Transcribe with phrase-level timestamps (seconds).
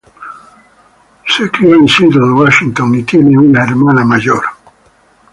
[1.27, 4.41] Se crio en Seattle, Washington y tiene una hermana mayor.